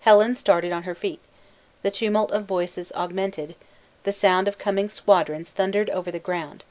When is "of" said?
2.30-2.46, 4.48-4.56